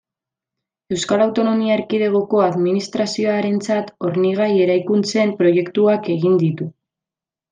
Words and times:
Euskal 0.95 1.23
Autonomia 1.25 1.75
Erkidegoko 1.79 2.39
Administrazioarentzat 2.45 3.93
hornigai-eraikuntzen 4.07 5.35
proiektuak 5.43 6.13
egin 6.19 6.43
ditu. 6.45 6.71